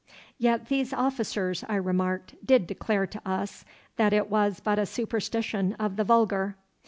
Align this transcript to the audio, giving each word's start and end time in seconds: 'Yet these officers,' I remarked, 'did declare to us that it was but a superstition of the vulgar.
'Yet 0.39 0.65
these 0.69 0.93
officers,' 0.93 1.63
I 1.69 1.75
remarked, 1.75 2.33
'did 2.43 2.65
declare 2.65 3.05
to 3.05 3.21
us 3.23 3.63
that 3.97 4.13
it 4.13 4.31
was 4.31 4.59
but 4.59 4.79
a 4.79 4.87
superstition 4.87 5.73
of 5.73 5.95
the 5.95 6.03
vulgar. 6.03 6.57